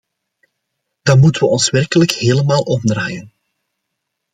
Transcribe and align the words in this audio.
Dan 1.03 1.19
moeten 1.19 1.41
we 1.41 1.47
ons 1.47 1.69
werkelijk 1.69 2.11
helemaal 2.11 2.61
omdraaien. 2.61 3.31